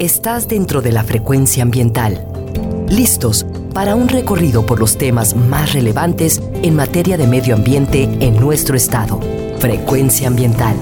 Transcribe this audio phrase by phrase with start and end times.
[0.00, 2.26] Estás dentro de la frecuencia ambiental.
[2.88, 8.34] Listos para un recorrido por los temas más relevantes en materia de medio ambiente en
[8.40, 9.20] nuestro estado.
[9.60, 10.74] Frecuencia ambiental.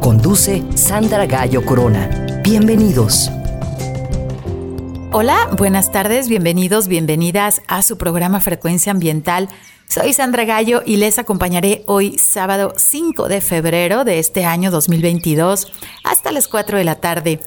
[0.00, 2.40] Conduce Sandra Gallo Corona.
[2.42, 3.30] Bienvenidos.
[5.12, 9.50] Hola, buenas tardes, bienvenidos, bienvenidas a su programa Frecuencia Ambiental.
[9.86, 15.72] Soy Sandra Gallo y les acompañaré hoy sábado 5 de febrero de este año 2022
[16.02, 17.40] hasta las 4 de la tarde.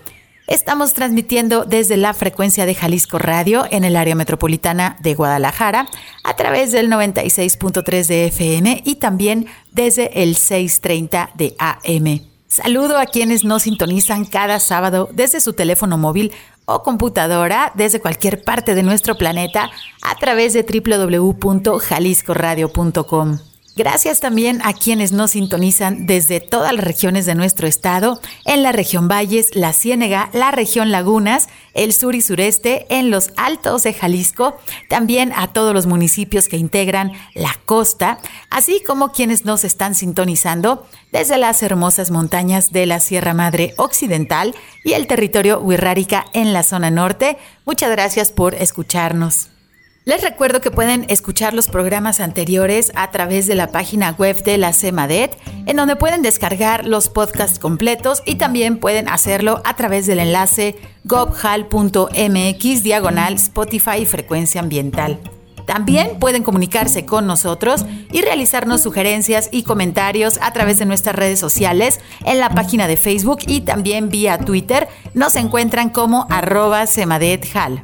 [0.47, 5.87] Estamos transmitiendo desde la frecuencia de Jalisco Radio en el área metropolitana de Guadalajara
[6.23, 12.21] a través del 96.3 de FM y también desde el 630 de AM.
[12.47, 16.31] Saludo a quienes nos sintonizan cada sábado desde su teléfono móvil
[16.65, 19.71] o computadora desde cualquier parte de nuestro planeta
[20.03, 23.39] a través de www.jaliscoradio.com.
[23.77, 28.71] Gracias también a quienes nos sintonizan desde todas las regiones de nuestro estado, en la
[28.71, 33.93] región Valles, la Ciénega, la región Lagunas, el sur y sureste, en los altos de
[33.93, 39.93] Jalisco, también a todos los municipios que integran la costa, así como quienes nos están
[39.93, 46.53] sintonizando desde las hermosas montañas de la Sierra Madre Occidental y el territorio Huirrárica en
[46.53, 47.37] la zona norte.
[47.65, 49.49] Muchas gracias por escucharnos.
[50.05, 54.59] Les recuerdo que pueden escuchar los programas anteriores a través de la página web de
[54.59, 60.05] la CEMADET, en donde pueden descargar los podcasts completos y también pueden hacerlo a través
[60.05, 60.75] del enlace
[61.05, 65.19] gobhal.mx diagonal Spotify frecuencia ambiental.
[65.65, 71.39] También pueden comunicarse con nosotros y realizarnos sugerencias y comentarios a través de nuestras redes
[71.39, 74.87] sociales, en la página de Facebook y también vía Twitter.
[75.15, 77.81] Nos encuentran como arroba semadethal.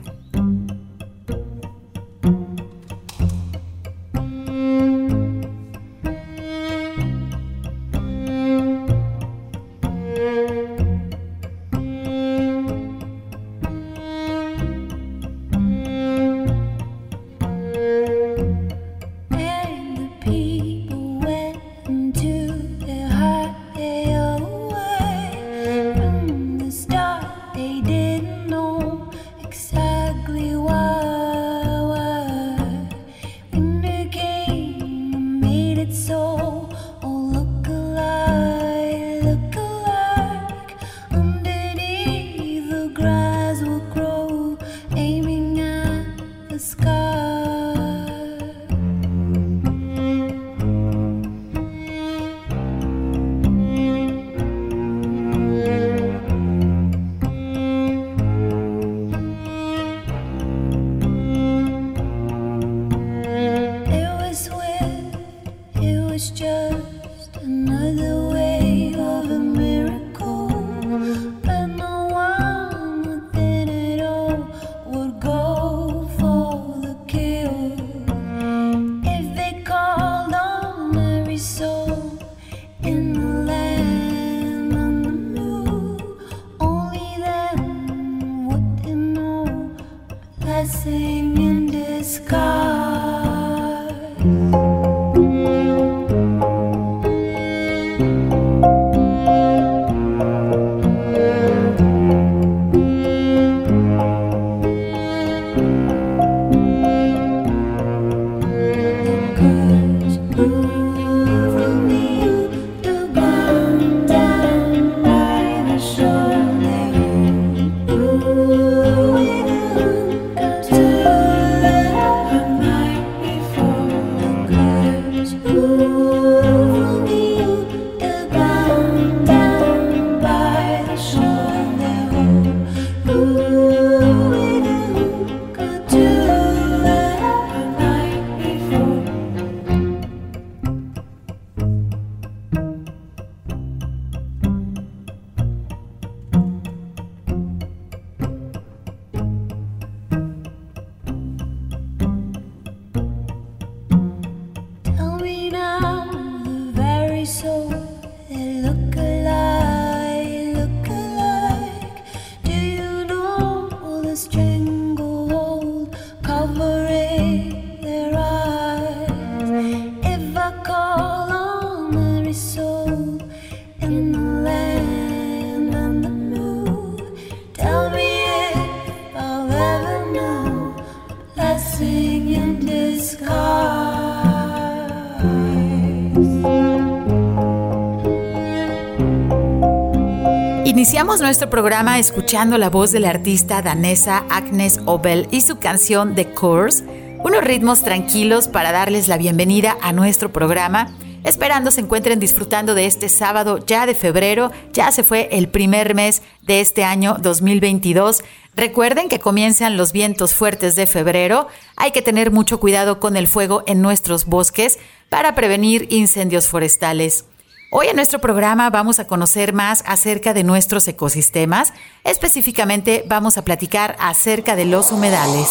[191.02, 196.14] Iniciamos nuestro programa escuchando la voz de la artista danesa Agnes Obel y su canción
[196.14, 196.84] The Course,
[197.24, 200.94] unos ritmos tranquilos para darles la bienvenida a nuestro programa
[201.24, 205.94] Esperando se encuentren disfrutando de este sábado ya de febrero, ya se fue el primer
[205.94, 208.24] mes de este año 2022.
[208.56, 213.28] Recuerden que comienzan los vientos fuertes de febrero, hay que tener mucho cuidado con el
[213.28, 217.26] fuego en nuestros bosques para prevenir incendios forestales.
[217.73, 221.72] Hoy en nuestro programa vamos a conocer más acerca de nuestros ecosistemas,
[222.03, 225.47] específicamente vamos a platicar acerca de los humedales.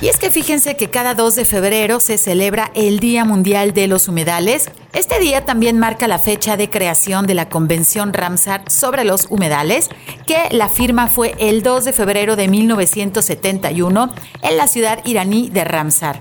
[0.00, 3.86] Y es que fíjense que cada 2 de febrero se celebra el Día Mundial de
[3.86, 4.68] los Humedales.
[4.92, 9.90] Este día también marca la fecha de creación de la Convención Ramsar sobre los humedales,
[10.26, 14.12] que la firma fue el 2 de febrero de 1971
[14.42, 16.20] en la ciudad iraní de Ramsar.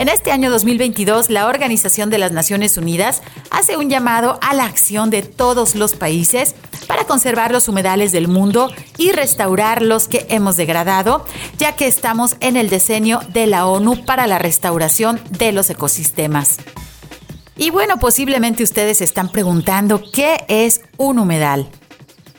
[0.00, 3.20] En este año 2022, la Organización de las Naciones Unidas
[3.50, 6.54] hace un llamado a la acción de todos los países
[6.86, 11.26] para conservar los humedales del mundo y restaurar los que hemos degradado,
[11.58, 16.56] ya que estamos en el diseño de la ONU para la restauración de los ecosistemas.
[17.58, 21.68] Y bueno, posiblemente ustedes están preguntando qué es un humedal.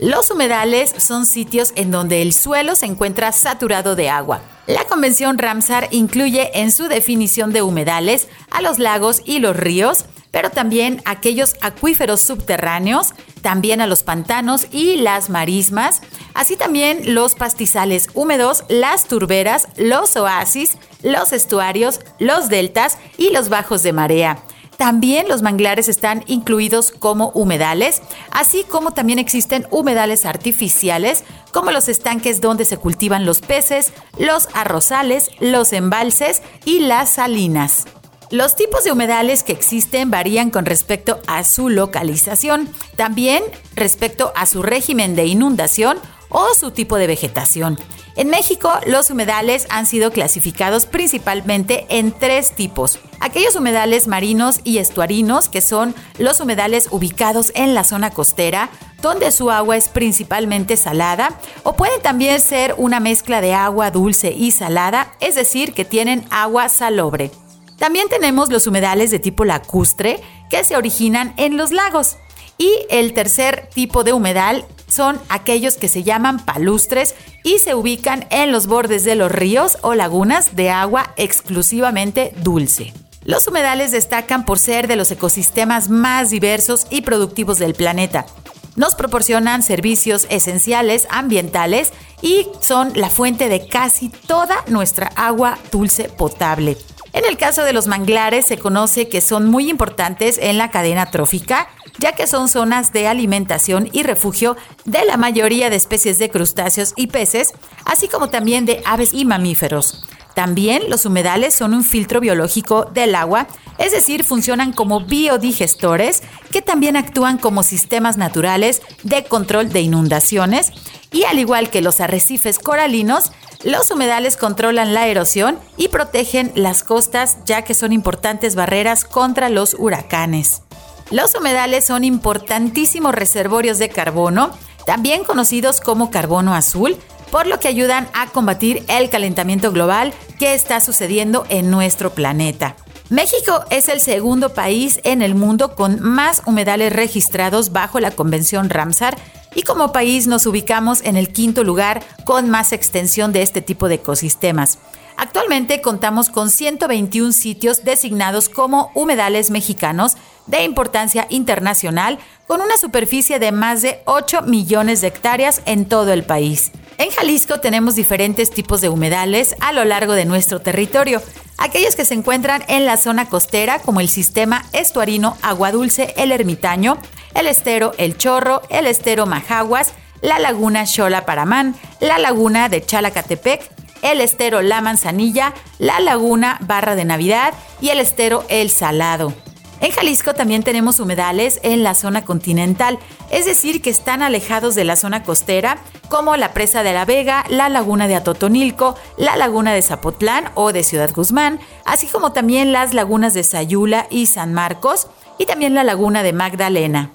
[0.02, 4.42] Los humedales son sitios en donde el suelo se encuentra saturado de agua.
[4.66, 10.06] La Convención Ramsar incluye en su definición de humedales a los lagos y los ríos,
[10.32, 13.14] pero también aquellos acuíferos subterráneos,
[13.44, 16.02] también a los pantanos y las marismas,
[16.34, 23.50] así también los pastizales húmedos, las turberas, los oasis, los estuarios, los deltas y los
[23.50, 24.40] bajos de marea.
[24.82, 28.02] También los manglares están incluidos como humedales,
[28.32, 34.48] así como también existen humedales artificiales, como los estanques donde se cultivan los peces, los
[34.56, 37.86] arrozales, los embalses y las salinas.
[38.32, 43.44] Los tipos de humedales que existen varían con respecto a su localización, también
[43.76, 46.00] respecto a su régimen de inundación
[46.32, 47.78] o su tipo de vegetación.
[48.16, 53.00] En México, los humedales han sido clasificados principalmente en tres tipos.
[53.20, 58.70] Aquellos humedales marinos y estuarinos, que son los humedales ubicados en la zona costera,
[59.02, 64.32] donde su agua es principalmente salada, o pueden también ser una mezcla de agua dulce
[64.32, 67.32] y salada, es decir, que tienen agua salobre.
[67.78, 72.18] También tenemos los humedales de tipo lacustre, que se originan en los lagos.
[72.62, 78.28] Y el tercer tipo de humedal son aquellos que se llaman palustres y se ubican
[78.30, 82.94] en los bordes de los ríos o lagunas de agua exclusivamente dulce.
[83.26, 88.28] Los humedales destacan por ser de los ecosistemas más diversos y productivos del planeta.
[88.76, 91.92] Nos proporcionan servicios esenciales ambientales
[92.22, 96.78] y son la fuente de casi toda nuestra agua dulce potable.
[97.14, 101.10] En el caso de los manglares se conoce que son muy importantes en la cadena
[101.10, 101.68] trófica
[102.02, 106.94] ya que son zonas de alimentación y refugio de la mayoría de especies de crustáceos
[106.98, 107.54] y peces,
[107.86, 110.04] así como también de aves y mamíferos.
[110.34, 116.62] También los humedales son un filtro biológico del agua, es decir, funcionan como biodigestores que
[116.62, 120.72] también actúan como sistemas naturales de control de inundaciones
[121.12, 123.32] y al igual que los arrecifes coralinos,
[123.64, 129.50] los humedales controlan la erosión y protegen las costas ya que son importantes barreras contra
[129.50, 130.64] los huracanes.
[131.12, 134.52] Los humedales son importantísimos reservorios de carbono,
[134.86, 136.96] también conocidos como carbono azul,
[137.32, 142.78] por lo que ayudan a combatir el calentamiento global que está sucediendo en nuestro planeta.
[143.10, 148.70] México es el segundo país en el mundo con más humedales registrados bajo la Convención
[148.70, 149.18] Ramsar
[149.54, 153.90] y como país nos ubicamos en el quinto lugar con más extensión de este tipo
[153.90, 154.78] de ecosistemas.
[155.18, 160.16] Actualmente contamos con 121 sitios designados como humedales mexicanos
[160.48, 166.12] de importancia internacional con una superficie de más de 8 millones de hectáreas en todo
[166.14, 166.72] el país.
[166.98, 171.22] En Jalisco tenemos diferentes tipos de humedales a lo largo de nuestro territorio.
[171.58, 176.32] Aquellos que se encuentran en la zona costera como el sistema estuarino Agua Dulce El
[176.32, 176.98] Ermitaño,
[177.34, 183.70] el estero El Chorro, el estero Majaguas, la laguna Xola Paramán, la laguna de Chalacatepec,
[184.02, 189.34] el estero La Manzanilla, la laguna Barra de Navidad y el estero El Salado.
[189.82, 193.00] En Jalisco también tenemos humedales en la zona continental,
[193.32, 197.46] es decir, que están alejados de la zona costera, como la presa de la Vega,
[197.50, 202.72] la laguna de Atotonilco, la laguna de Zapotlán o de Ciudad Guzmán, así como también
[202.72, 205.08] las lagunas de Sayula y San Marcos,
[205.40, 207.10] y también la laguna de Magdalena.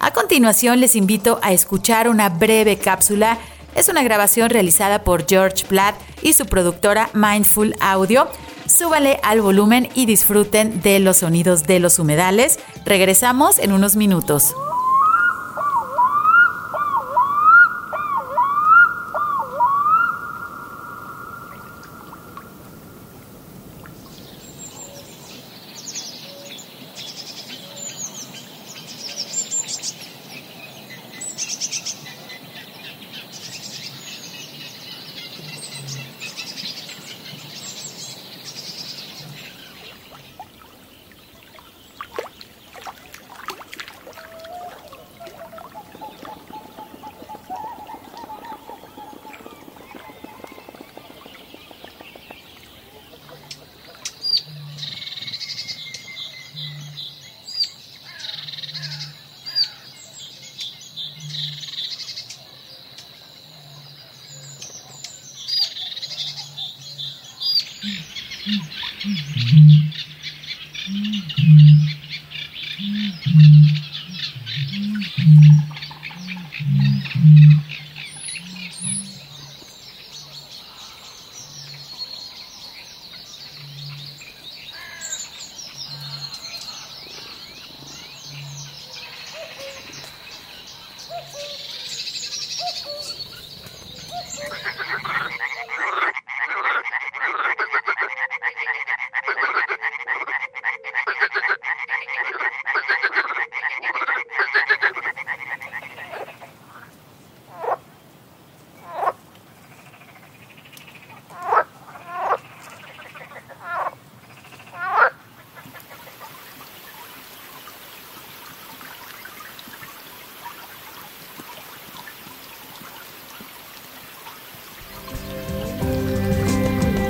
[0.00, 3.38] A continuación les invito a escuchar una breve cápsula.
[3.76, 8.26] Es una grabación realizada por George Platt y su productora Mindful Audio
[8.72, 12.58] súbale al volumen y disfruten de los sonidos de los humedales.
[12.84, 14.54] Regresamos en unos minutos.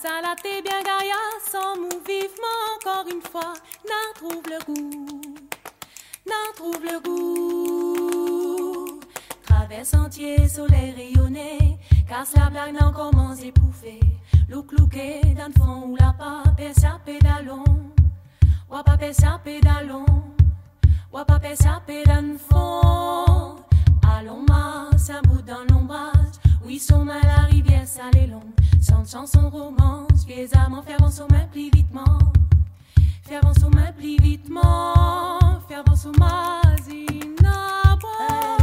[0.00, 1.14] Ça là, t'es bien gaïa,
[1.50, 3.52] sans mou vivement encore une fois,
[3.84, 5.20] n'en trouve le goût,
[6.26, 9.00] n'en trouve le goût.
[9.46, 11.78] Traverse entier, soleil rayonné,
[12.08, 14.00] casse la blague, n'en commence épouffer,
[14.48, 17.64] look looké, dans le fond ou la pas, sa pédalon,
[18.70, 20.06] ou pas sa pédalon,
[21.12, 22.38] ou pas sa pédalon.
[22.50, 23.56] Fond,
[24.16, 28.42] allons masse, un bout dans l'ombrage, Ruisson à la rivière, ça les longue.
[28.80, 32.18] Sans chanson romance, vieux amants, fervent sur ma plie vitement.
[33.22, 35.60] Fervent sur ma plie vitement.
[35.68, 38.59] Fervent sur ma zinabo.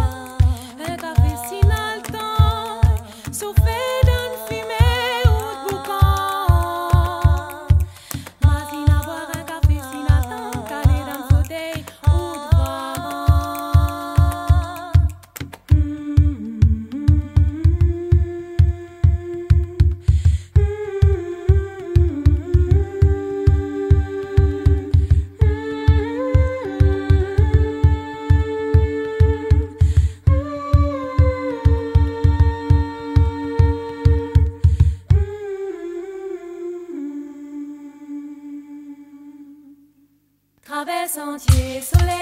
[41.18, 42.17] Sentier, soleil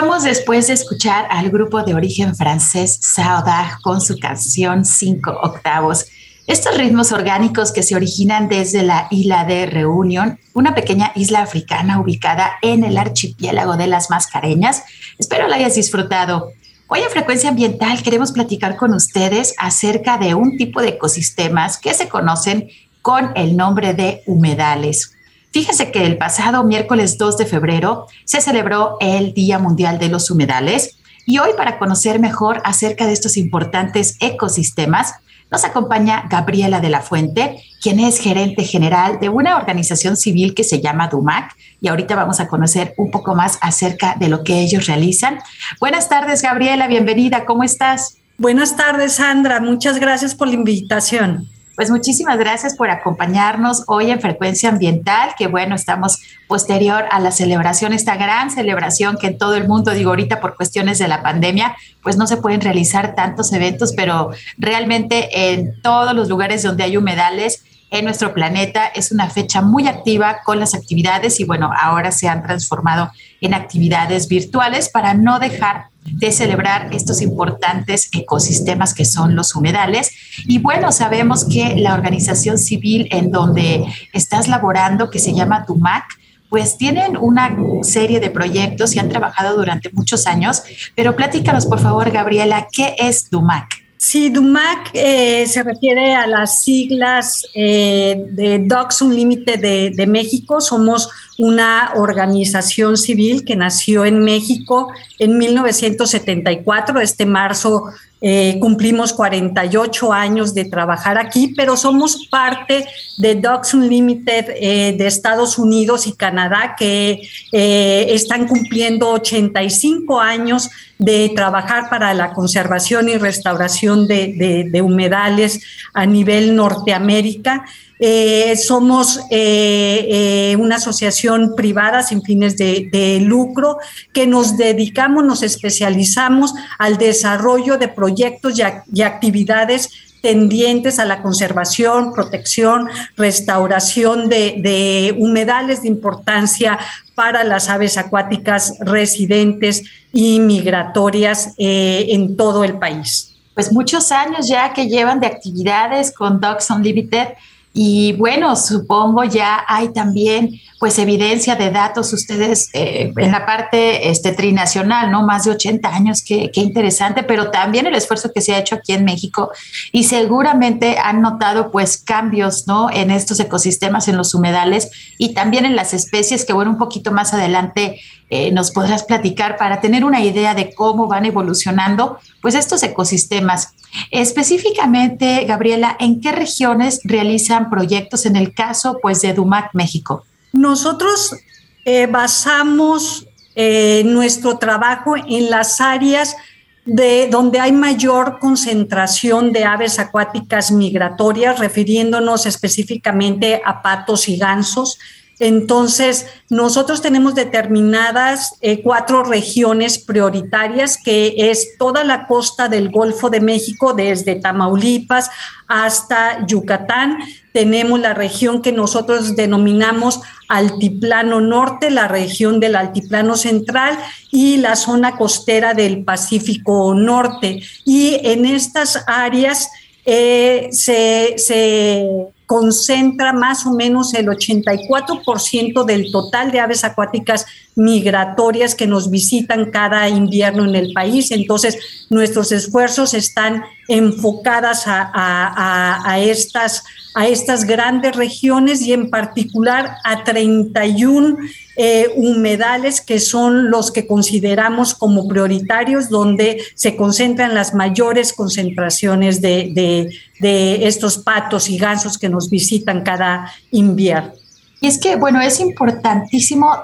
[0.00, 6.06] Después de escuchar al grupo de origen francés Saudade con su canción Cinco Octavos.
[6.46, 12.00] Estos ritmos orgánicos que se originan desde la isla de Reunión, una pequeña isla africana
[12.00, 14.84] ubicada en el archipiélago de las Mascareñas.
[15.18, 16.52] Espero la hayas disfrutado.
[16.88, 21.92] Hoy en Frecuencia Ambiental queremos platicar con ustedes acerca de un tipo de ecosistemas que
[21.92, 22.68] se conocen
[23.02, 25.14] con el nombre de humedales.
[25.52, 30.30] Fíjese que el pasado miércoles 2 de febrero se celebró el Día Mundial de los
[30.30, 35.14] Humedales y hoy para conocer mejor acerca de estos importantes ecosistemas
[35.50, 40.62] nos acompaña Gabriela de la Fuente, quien es gerente general de una organización civil que
[40.62, 41.56] se llama DUMAC.
[41.80, 45.40] Y ahorita vamos a conocer un poco más acerca de lo que ellos realizan.
[45.80, 47.44] Buenas tardes, Gabriela, bienvenida.
[47.46, 48.18] ¿Cómo estás?
[48.38, 49.60] Buenas tardes, Sandra.
[49.60, 51.48] Muchas gracias por la invitación.
[51.76, 57.30] Pues muchísimas gracias por acompañarnos hoy en Frecuencia Ambiental, que bueno, estamos posterior a la
[57.30, 61.22] celebración, esta gran celebración que en todo el mundo, digo ahorita por cuestiones de la
[61.22, 66.84] pandemia, pues no se pueden realizar tantos eventos, pero realmente en todos los lugares donde
[66.84, 68.86] hay humedales, en nuestro planeta.
[68.86, 73.10] Es una fecha muy activa con las actividades y bueno, ahora se han transformado
[73.40, 80.10] en actividades virtuales para no dejar de celebrar estos importantes ecosistemas que son los humedales.
[80.46, 86.04] Y bueno, sabemos que la organización civil en donde estás laborando, que se llama TUMAC,
[86.48, 90.62] pues tienen una serie de proyectos y han trabajado durante muchos años,
[90.96, 93.80] pero platícanos por favor, Gabriela, ¿qué es TUMAC?
[93.96, 100.62] Sí, DUMAC eh, se refiere a las siglas eh, de Docs Unlimited de, de, México.
[100.62, 107.00] Somos una organización civil que nació en México en 1974.
[107.00, 107.84] Este marzo
[108.22, 115.06] eh, cumplimos 48 años de trabajar aquí, pero somos parte de Docs Unlimited eh, de
[115.06, 123.08] Estados Unidos y Canadá, que eh, están cumpliendo 85 años de trabajar para la conservación
[123.08, 125.62] y restauración de, de humedales
[125.94, 127.64] a nivel Norteamérica.
[128.02, 133.76] Eh, somos eh, eh, una asociación privada sin fines de, lucro
[134.14, 139.90] que nos dedicamos, nos especializamos al desarrollo de proyectos y, actividades
[140.22, 146.78] tendientes a la conservación, protección, restauración de, humedales de importancia
[147.14, 153.36] para las aves acuáticas residentes y migratorias en todo el país.
[153.54, 157.28] Pues muchos años ya que llevan de actividades con Dogs Unlimited
[157.72, 164.08] y bueno, supongo ya hay también pues evidencia de datos ustedes eh, en la parte
[164.08, 165.26] este, trinacional, ¿no?
[165.26, 168.94] Más de 80 años, qué, interesante, pero también el esfuerzo que se ha hecho aquí
[168.94, 169.50] en México
[169.92, 172.88] y seguramente han notado pues cambios, ¿no?
[172.90, 177.12] En estos ecosistemas, en los humedales y también en las especies que bueno, un poquito
[177.12, 182.54] más adelante eh, nos podrás platicar para tener una idea de cómo van evolucionando pues
[182.54, 183.74] estos ecosistemas.
[184.10, 190.24] Específicamente, Gabriela, ¿en qué regiones realizan proyectos en el caso pues de Dumac México?
[190.52, 191.36] Nosotros
[191.84, 196.36] eh, basamos eh, nuestro trabajo en las áreas
[196.84, 204.98] de donde hay mayor concentración de aves acuáticas migratorias, refiriéndonos específicamente a patos y gansos.
[205.40, 213.30] Entonces, nosotros tenemos determinadas eh, cuatro regiones prioritarias, que es toda la costa del Golfo
[213.30, 215.30] de México, desde Tamaulipas
[215.66, 217.18] hasta Yucatán.
[217.52, 223.98] Tenemos la región que nosotros denominamos Altiplano Norte, la región del Altiplano Central
[224.30, 227.62] y la zona costera del Pacífico Norte.
[227.84, 229.70] Y en estas áreas
[230.04, 238.74] eh, se, se concentra más o menos el 84% del total de aves acuáticas migratorias
[238.74, 241.30] que nos visitan cada invierno en el país.
[241.30, 241.78] Entonces,
[242.10, 246.82] nuestros esfuerzos están enfocadas a, estas,
[247.14, 251.36] a estas grandes regiones y en particular a 31
[251.76, 259.40] eh, humedales que son los que consideramos como prioritarios, donde se concentran las mayores concentraciones
[259.40, 264.32] de, de estos patos y gansos que nos visitan cada invierno.
[264.80, 266.74] Y es que, bueno, es importantísimo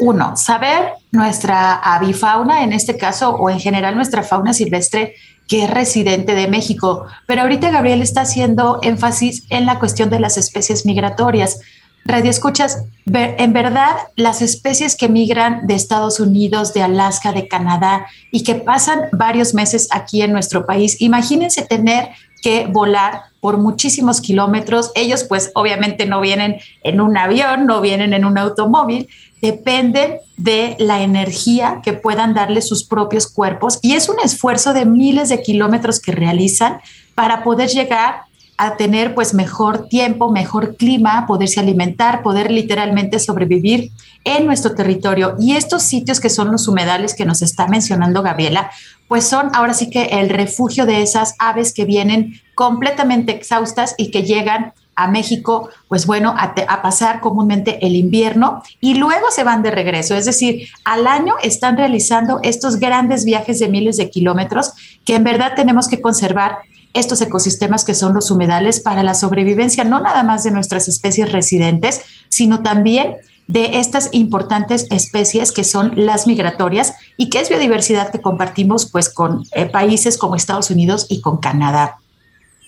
[0.00, 5.14] uno, saber nuestra avifauna, en este caso, o en general nuestra fauna silvestre,
[5.48, 7.06] que es residente de México.
[7.26, 11.60] Pero ahorita Gabriel está haciendo énfasis en la cuestión de las especies migratorias.
[12.04, 18.06] Radio Escuchas, en verdad, las especies que migran de Estados Unidos, de Alaska, de Canadá
[18.30, 22.08] y que pasan varios meses aquí en nuestro país, imagínense tener
[22.42, 24.90] que volar por muchísimos kilómetros.
[24.94, 29.08] Ellos pues obviamente no vienen en un avión, no vienen en un automóvil,
[29.40, 33.78] dependen de la energía que puedan darle sus propios cuerpos.
[33.82, 36.80] Y es un esfuerzo de miles de kilómetros que realizan
[37.14, 38.22] para poder llegar
[38.58, 43.92] a tener pues mejor tiempo, mejor clima, poderse alimentar, poder literalmente sobrevivir
[44.24, 45.36] en nuestro territorio.
[45.38, 48.70] Y estos sitios que son los humedales que nos está mencionando Gabriela,
[49.06, 54.10] pues son ahora sí que el refugio de esas aves que vienen completamente exhaustas y
[54.10, 59.62] que llegan a México, pues bueno, a, pasar comúnmente el invierno y luego se van
[59.62, 60.16] de regreso.
[60.16, 64.72] Es decir, al año están realizando estos grandes viajes de miles de kilómetros
[65.04, 66.58] que en verdad tenemos que conservar
[66.94, 71.32] estos ecosistemas que son los humedales para la sobrevivencia no nada más de nuestras especies
[71.32, 78.12] residentes, sino también de estas importantes especies que son las migratorias y que es biodiversidad
[78.12, 81.96] que compartimos pues con eh, países como Estados Unidos y con Canadá.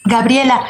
[0.04, 0.64] Gabriela,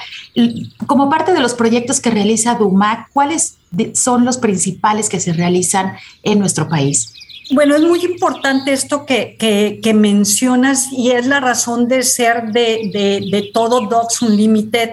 [0.86, 3.58] como parte de los proyectos que realiza DUMAC, ¿cuáles
[3.94, 7.14] son los principales que se realizan en nuestro país?
[7.52, 12.90] Bueno, es muy importante esto que, que, mencionas y es la razón de ser de,
[13.30, 14.90] de, todo Docs Unlimited,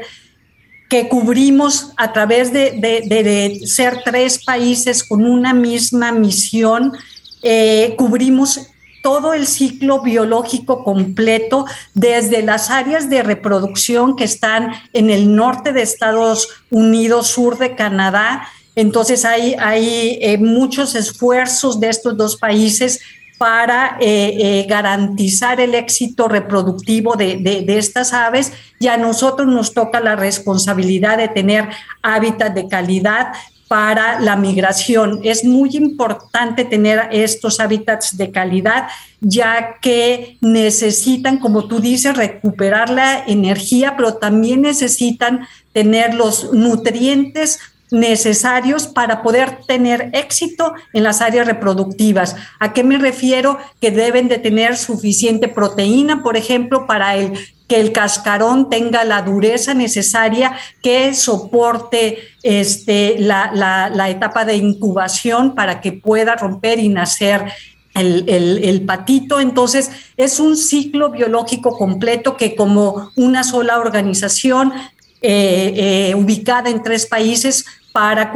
[0.90, 6.94] que cubrimos a través de, ser tres países con una misma misión,
[7.44, 8.60] eh, cubrimos
[9.04, 15.74] todo el ciclo biológico completo, desde las áreas de reproducción que están en el norte
[15.74, 22.36] de Estados Unidos, sur de Canadá, entonces hay, hay eh, muchos esfuerzos de estos dos
[22.36, 23.00] países
[23.40, 29.74] para eh, eh, garantizar el éxito reproductivo de, de, estas aves y a nosotros nos
[29.74, 31.68] toca la responsabilidad de tener
[32.04, 33.34] hábitat de calidad
[33.68, 35.22] para la migración.
[35.24, 38.90] Es muy importante tener estos hábitats de calidad,
[39.22, 47.60] ya que necesitan, como tú dices, recuperar la energía, pero también necesitan tener los nutrientes
[47.92, 52.36] necesarios para poder tener éxito en las áreas reproductivas.
[52.60, 53.58] ¿A qué me refiero?
[53.80, 57.34] Que deben de tener suficiente proteína, por ejemplo, para el,
[57.68, 65.82] que el cascarón tenga la dureza necesaria que soporte este, la, etapa de incubación para
[65.82, 67.46] que pueda romper y nacer
[67.94, 69.40] el, el, patito.
[69.40, 74.72] Entonces, es un ciclo biológico completo que como una sola organización
[75.22, 78.32] eh, eh, ubicada en tres países para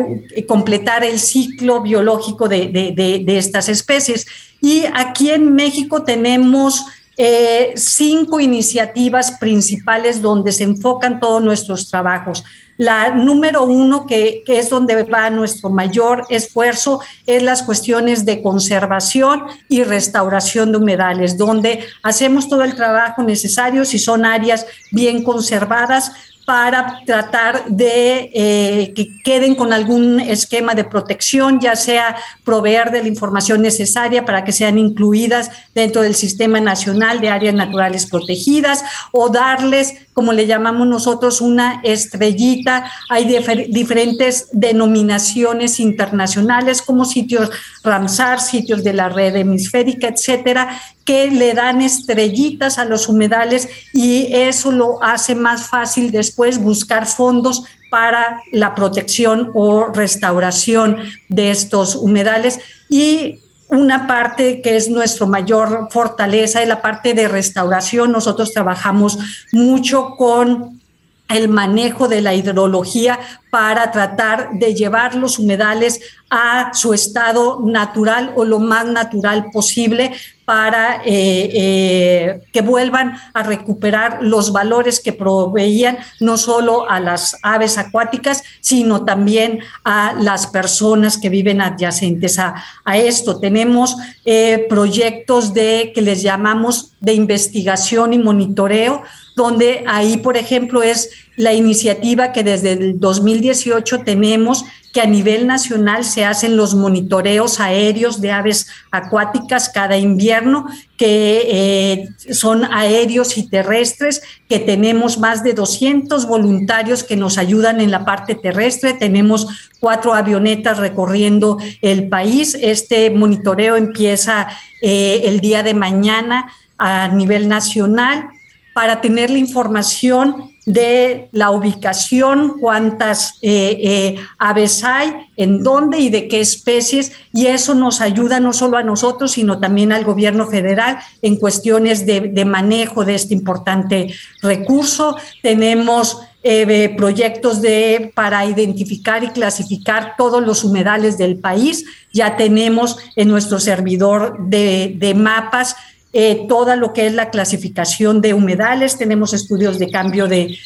[0.48, 4.26] completar el ciclo biológico de, estas especies.
[4.60, 6.84] Y aquí en México tenemos
[7.16, 12.44] eh, cinco iniciativas principales donde se enfocan todos nuestros trabajos.
[12.78, 18.42] La número uno, que, que, es donde va nuestro mayor esfuerzo, es las cuestiones de
[18.42, 25.24] conservación y restauración de humedales, donde hacemos todo el trabajo necesario si son áreas bien
[25.24, 26.14] conservadas
[26.46, 33.02] para tratar de eh, que queden con algún esquema de protección, ya sea proveer de
[33.04, 38.84] la información necesaria para que sean incluidas dentro del Sistema Nacional de Áreas Naturales Protegidas
[39.12, 42.92] o darles como le llamamos nosotros, una estrellita.
[43.10, 43.26] Hay
[43.70, 47.50] diferentes denominaciones internacionales como sitios
[47.84, 54.28] Ramsar, sitios de la red hemisférica, etcétera, que le dan estrellitas a los humedales y
[54.32, 61.96] eso lo hace más fácil después buscar fondos para la protección o restauración de estos
[61.96, 62.60] humedales.
[62.90, 68.12] Y una parte que es nuestra mayor fortaleza es la parte de restauración.
[68.12, 69.18] Nosotros trabajamos
[69.52, 70.82] mucho con
[71.30, 78.34] el manejo de la hidrología para tratar de llevar los humedales a su estado natural
[78.36, 80.12] o lo más natural posible
[80.46, 87.38] para eh, eh, que vuelvan a recuperar los valores que proveían no solo a las
[87.44, 92.56] aves acuáticas, sino también a las personas que viven adyacentes a,
[92.94, 93.40] esto.
[93.40, 99.04] Tenemos eh, proyectos de que les llamamos de investigación y monitoreo,
[99.36, 105.48] donde ahí, por ejemplo, es la iniciativa que desde el 2018 tenemos que a nivel
[105.48, 113.38] nacional se hacen los monitoreos aéreos de aves acuáticas cada invierno, que eh, son aéreos
[113.38, 118.94] y terrestres, que tenemos más de 200 voluntarios que nos ayudan en la parte terrestre,
[118.94, 119.48] tenemos
[119.80, 122.58] cuatro avionetas recorriendo el país.
[122.62, 124.50] Este monitoreo empieza
[124.82, 126.52] eh, el día de mañana
[126.84, 128.28] a nivel nacional
[128.74, 136.10] para tener la información de la ubicación, cuántas eh, eh, aves hay, en dónde y
[136.10, 140.48] de qué especies, y eso nos ayuda no solo a nosotros, sino también al gobierno
[140.48, 145.18] federal en cuestiones de, manejo de este importante recurso.
[145.44, 151.86] Tenemos eh, proyectos de, para identificar y clasificar todos los humedales del país.
[152.12, 155.76] Ya tenemos en nuestro servidor de, de mapas
[156.14, 160.58] eh, todo lo que es la clasificación de humedales, tenemos estudios de cambio de,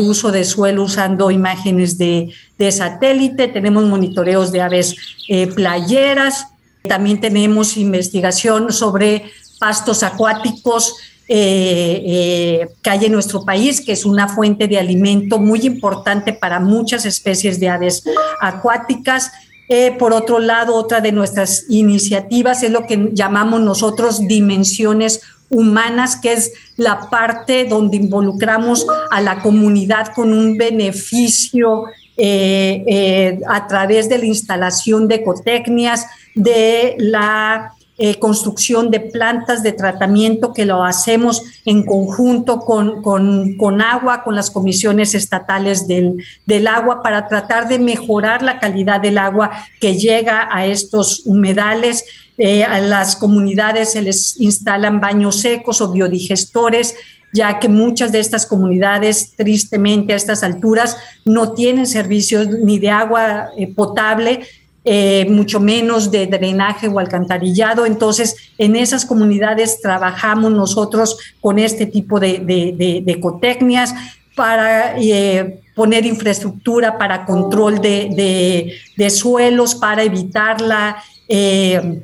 [0.00, 2.32] uso de suelo usando imágenes de,
[2.70, 4.96] satélite, tenemos monitoreos de aves
[5.28, 6.46] eh, playeras,
[6.88, 9.24] también tenemos investigación sobre
[9.58, 10.94] pastos acuáticos
[11.28, 16.60] eh, que hay en nuestro país, que es una fuente de alimento muy importante para
[16.60, 18.04] muchas especies de aves
[18.40, 19.32] acuáticas.
[19.74, 26.16] Eh, por otro lado, otra de nuestras iniciativas es lo que llamamos nosotros dimensiones humanas,
[26.16, 31.86] que es la parte donde involucramos a la comunidad con un beneficio
[32.18, 36.04] eh, eh, a través de la instalación de ecotecnias,
[36.34, 37.72] de la
[38.04, 44.34] eh, construcción de plantas de tratamiento que lo hacemos en conjunto con, con, agua, con
[44.34, 49.94] las comisiones estatales del, del, agua, para tratar de mejorar la calidad del agua que
[49.94, 52.04] llega a estos humedales.
[52.38, 56.96] Eh, a las comunidades se les instalan baños secos o biodigestores
[57.32, 62.90] ya que muchas de estas comunidades, tristemente a estas alturas, no tienen servicios ni de
[62.90, 64.40] agua eh, potable,
[64.84, 67.86] eh, mucho menos de drenaje o alcantarillado.
[67.86, 73.94] Entonces, en esas comunidades trabajamos nosotros con este tipo de, de, ecotecnias
[74.34, 78.74] para eh, poner infraestructura para control de,
[79.10, 80.96] suelos, para evitar la
[81.28, 82.02] eh,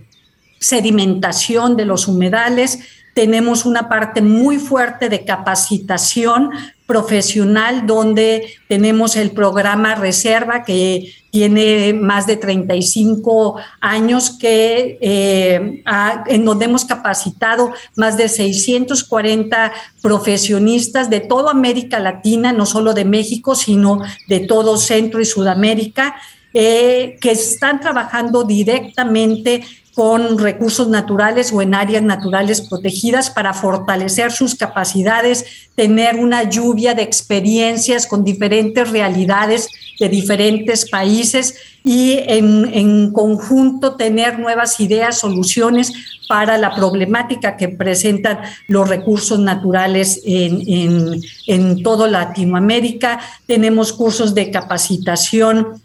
[0.60, 2.78] sedimentación de los humedales.
[3.18, 6.50] Tenemos una parte muy fuerte de capacitación
[6.87, 15.83] profesional donde tenemos el programa Reserva que tiene más de 35 años que eh,
[16.26, 23.04] en donde hemos capacitado más de 640 profesionistas de toda América Latina, no solo de
[23.04, 26.14] México, sino de todo Centro y Sudamérica,
[26.61, 29.62] eh, que están trabajando directamente
[29.94, 35.44] con recursos naturales o en áreas naturales protegidas para fortalecer sus capacidades,
[35.77, 39.68] tener una lluvia de experiencias con diferentes realidades
[40.01, 45.92] de diferentes países y en, conjunto tener nuevas ideas, soluciones
[46.29, 53.21] para la problemática que presentan los recursos naturales en, en, en Latinoamérica.
[53.47, 55.81] Tenemos cursos de capacitación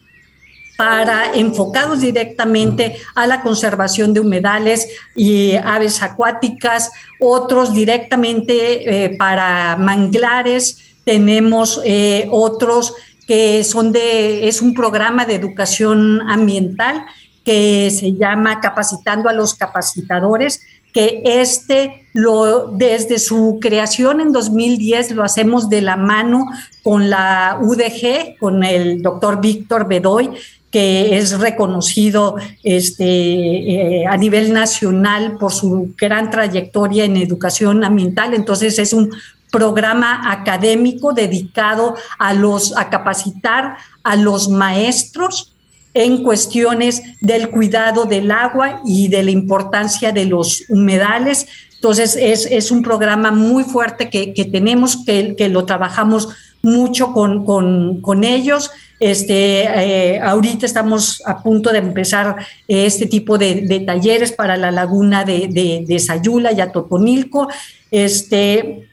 [0.78, 9.76] para enfocados directamente a la conservación de humedales y aves acuáticas, otros directamente eh, para
[9.78, 12.94] manglares, tenemos eh, otros
[13.28, 17.06] que son de, es un programa de educación ambiental
[17.44, 20.62] que se llama Capacitando a los Capacitadores,
[20.94, 26.46] que este lo desde su creación en 2010 lo hacemos de la mano
[26.84, 30.30] con la UDG, con el doctor Víctor Bedoy,
[30.74, 38.34] que es reconocido este, eh, a nivel nacional por su gran trayectoria en educación ambiental.
[38.34, 39.12] Entonces es un
[39.52, 45.54] programa académico dedicado a, los, a capacitar a los maestros
[45.94, 51.46] en cuestiones del cuidado del agua y de la importancia de los humedales.
[51.76, 56.30] Entonces es, es un programa muy fuerte que, que tenemos, que, que, lo trabajamos
[56.63, 58.71] mucho con, con, con ellos.
[58.99, 64.71] Este, eh, ahorita estamos a punto de empezar eh, este tipo de, talleres para la
[64.71, 67.49] laguna de, de, Sayula y Atotonilco.
[67.91, 68.88] Este,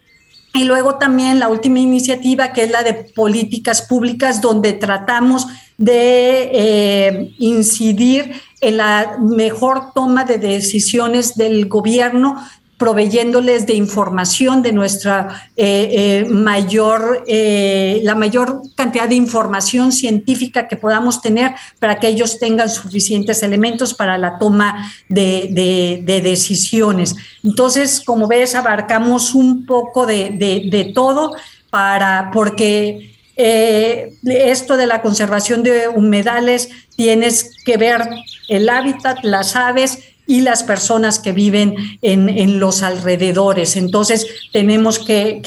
[0.52, 5.46] y luego también la última iniciativa, que es la de políticas públicas, donde tratamos
[5.78, 12.44] de eh, incidir en la mejor toma de decisiones del gobierno
[12.80, 20.66] proveyéndoles de información de nuestra eh, eh, mayor, eh, la mayor cantidad de información científica
[20.66, 27.16] que podamos tener para que ellos tengan suficientes elementos para la toma de, decisiones.
[27.44, 31.36] Entonces, como ves, abarcamos un poco de, de todo
[31.68, 38.08] para, porque esto de la conservación de humedales tienes que ver
[38.48, 39.98] el hábitat, las aves,
[40.30, 43.74] y las personas que viven en, los alrededores.
[43.74, 45.40] Entonces, tenemos que,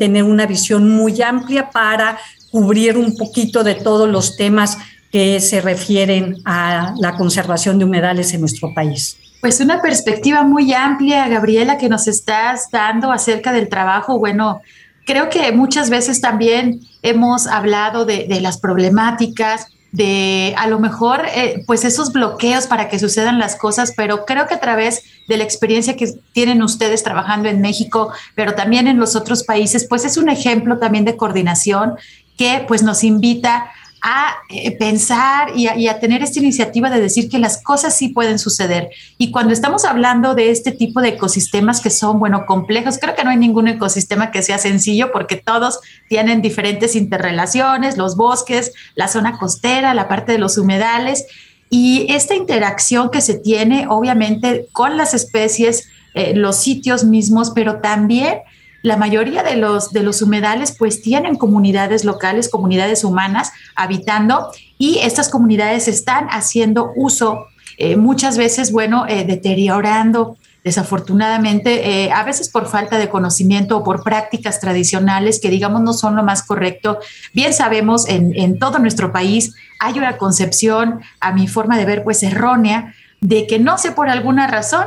[0.00, 2.18] tener una visión muy amplia para
[2.50, 4.78] cubrir un poquito de todos los temas
[5.12, 9.16] que se refieren a la conservación de humedales en nuestro país.
[9.40, 14.60] Pues una perspectiva muy amplia, Gabriela, que nos estás dando acerca del trabajo, bueno,
[15.06, 21.62] creo que muchas veces también hemos hablado de, las problemáticas, de a lo mejor eh,
[21.66, 25.44] pues esos bloqueos para que sucedan las cosas, pero creo que a través de la
[25.44, 30.16] experiencia que tienen ustedes trabajando en México, pero también en los otros países, pues es
[30.16, 31.94] un ejemplo también de coordinación
[32.36, 33.70] que pues nos invita
[34.08, 38.38] a eh, pensar y a, tener esta iniciativa de decir que las cosas sí pueden
[38.38, 38.88] suceder.
[39.18, 43.24] Y cuando estamos hablando de este tipo de ecosistemas que son, bueno, complejos, creo que
[43.24, 49.08] no hay ningún ecosistema que sea sencillo porque todos tienen diferentes interrelaciones, los bosques, la
[49.08, 51.26] zona costera, la parte de los humedales.
[51.68, 57.80] Y esta interacción que se tiene, obviamente, con las especies, eh, los sitios mismos, pero
[57.80, 58.38] también
[58.86, 64.98] la mayoría de los, de los humedales pues tienen comunidades locales, comunidades humanas habitando y
[64.98, 67.46] estas comunidades están haciendo uso
[67.78, 73.84] eh, muchas veces, bueno, eh, deteriorando desafortunadamente, eh, a veces por falta de conocimiento o
[73.84, 76.98] por prácticas tradicionales que digamos no son lo más correcto.
[77.32, 82.04] Bien sabemos, en, en todo nuestro país hay una concepción, a mi forma de ver,
[82.04, 84.86] pues errónea, de que no sé por alguna razón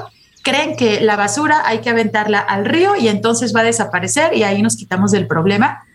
[0.49, 4.43] creen que la basura hay que aventarla al río y entonces va a desaparecer y
[4.43, 5.85] ahí nos quitamos del problema.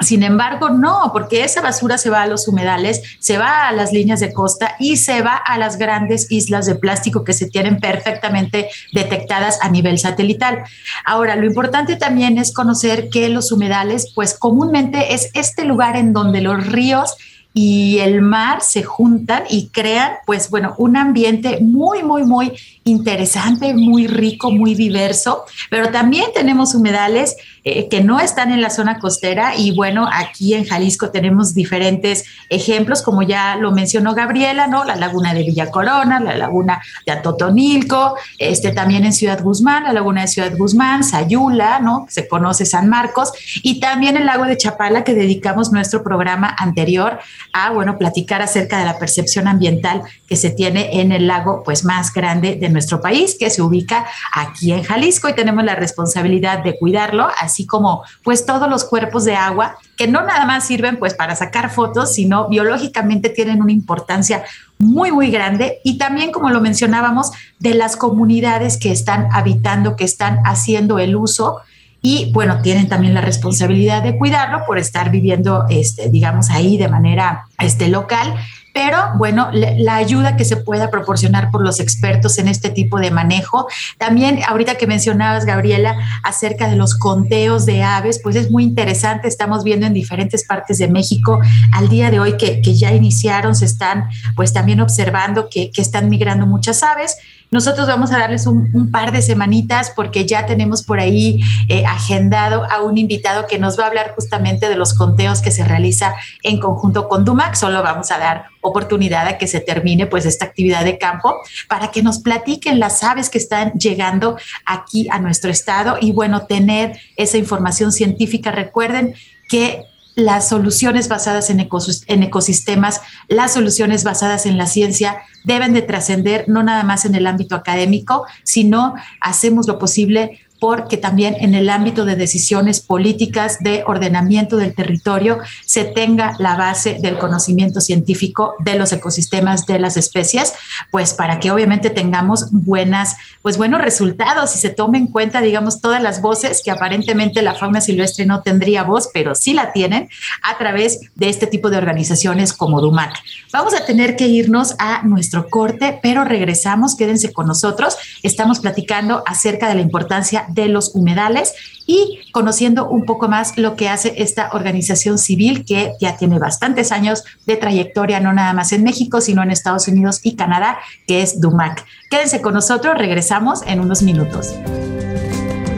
[0.00, 3.92] Sin embargo, no, porque esa basura se va a los humedales, se va a las
[3.92, 7.80] líneas de costa y se va a las grandes islas de plástico que se tienen
[7.80, 10.62] perfectamente detectadas a nivel satelital.
[11.04, 16.12] Ahora, lo importante también es conocer que los humedales, pues comúnmente es este lugar en
[16.12, 17.16] donde los ríos
[17.54, 22.52] y el mar se juntan y crean, pues bueno, un ambiente muy, muy, muy
[22.84, 28.70] interesante, muy rico, muy diverso, pero también tenemos humedales eh, que no están en la
[28.70, 34.68] zona costera y bueno, aquí en Jalisco tenemos diferentes ejemplos, como ya lo mencionó Gabriela,
[34.68, 34.84] ¿no?
[34.84, 39.92] La laguna de Villa Corona, la laguna de Atotonilco, este también en Ciudad Guzmán, la
[39.92, 42.06] laguna de Ciudad Guzmán, Sayula, ¿no?
[42.08, 43.32] Se conoce San Marcos
[43.62, 47.18] y también el lago de Chapala que dedicamos nuestro programa anterior
[47.52, 51.84] a, bueno, platicar acerca de la percepción ambiental que se tiene en el lago pues
[51.84, 56.62] más grande de nuestro país, que se ubica aquí en Jalisco y tenemos la responsabilidad
[56.62, 60.96] de cuidarlo, así como pues todos los cuerpos de agua que no nada más sirven
[60.96, 64.44] pues para sacar fotos, sino biológicamente tienen una importancia
[64.78, 65.80] muy, muy grande.
[65.82, 71.16] Y también, como lo mencionábamos, de las comunidades que están habitando, que están haciendo el
[71.16, 71.58] uso
[72.00, 76.88] y bueno, tienen también la responsabilidad de cuidarlo por estar viviendo, este, digamos, ahí de
[76.88, 78.34] manera este, local
[78.78, 83.10] pero bueno, la ayuda que se pueda proporcionar por los expertos en este tipo de
[83.10, 83.66] manejo.
[83.98, 89.26] También ahorita que mencionabas, Gabriela, acerca de los conteos de aves, pues es muy interesante,
[89.26, 91.40] estamos viendo en diferentes partes de México
[91.72, 96.08] al día de hoy que, ya iniciaron, se están pues también observando que, que están
[96.08, 97.16] migrando muchas aves.
[97.50, 102.64] Nosotros vamos a darles un, par de semanitas porque ya tenemos por ahí eh, agendado
[102.70, 106.14] a un invitado que nos va a hablar justamente de los conteos que se realiza
[106.42, 107.54] en conjunto con Dumac.
[107.54, 111.34] Solo vamos a dar oportunidad a que se termine pues esta actividad de campo
[111.68, 116.46] para que nos platiquen las aves que están llegando aquí a nuestro estado y bueno,
[116.46, 118.50] tener esa información científica.
[118.50, 119.14] Recuerden
[119.48, 119.84] que
[120.18, 126.64] las soluciones basadas en, ecosistemas, las soluciones basadas en la ciencia deben de trascender no
[126.64, 132.04] nada más en el ámbito académico, sino hacemos lo posible porque también en el ámbito
[132.04, 138.76] de decisiones políticas de ordenamiento del territorio se tenga la base del conocimiento científico de
[138.76, 140.54] los ecosistemas de las especies,
[140.90, 145.80] pues para que obviamente tengamos buenas, pues buenos resultados y se tome en cuenta, digamos,
[145.80, 150.08] todas las voces que aparentemente la fauna silvestre no tendría voz, pero sí la tienen
[150.42, 153.14] a través de este tipo de organizaciones como DUMAC.
[153.52, 157.96] Vamos a tener que irnos a nuestro corte, pero regresamos, quédense con nosotros.
[158.22, 161.54] Estamos platicando acerca de la importancia de los humedales
[161.86, 166.92] y conociendo un poco más lo que hace esta organización civil que ya tiene bastantes
[166.92, 171.22] años de trayectoria, no nada más en México, sino en Estados Unidos y Canadá, que
[171.22, 171.84] es DUMAC.
[172.10, 174.54] Quédense con nosotros, regresamos en unos minutos.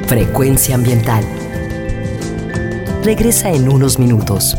[0.07, 1.25] Frecuencia ambiental.
[3.05, 4.57] Regresa en unos minutos.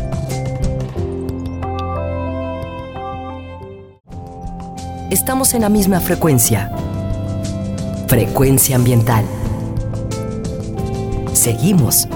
[5.10, 6.72] Estamos en la misma frecuencia.
[8.08, 9.26] Frecuencia ambiental.
[11.42, 12.06] Seguimos.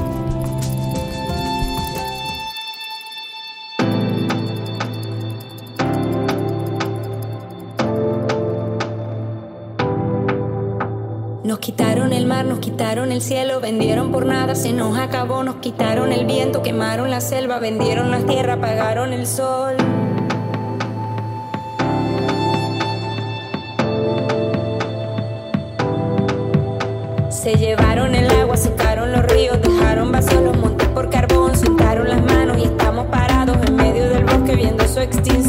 [11.43, 15.57] Nos quitaron el mar, nos quitaron el cielo, vendieron por nada, se nos acabó, nos
[15.57, 19.75] quitaron el viento, quemaron la selva, vendieron la tierra, apagaron el sol.
[27.47, 32.21] Se llevaron el agua, secaron los ríos, dejaron vacíos los montes por carbón, soltaron las
[32.21, 35.46] manos y estamos parados en medio del bosque viendo su extinción.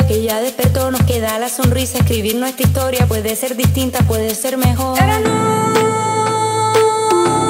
[0.00, 4.56] Que ya despertó, nos queda la sonrisa, escribir nuestra historia puede ser distinta, puede ser
[4.56, 4.98] mejor.
[4.98, 5.62] Pero no.